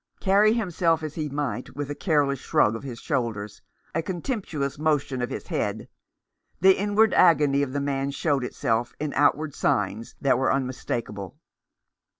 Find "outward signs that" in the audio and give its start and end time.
9.13-10.39